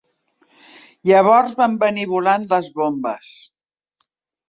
Llavors 1.09 1.53
van 1.61 1.77
venir 1.85 2.09
volant 2.17 2.51
les 2.57 2.73
bombes. 2.83 3.33